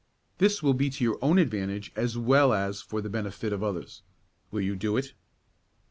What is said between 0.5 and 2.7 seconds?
will be to your own advantage as well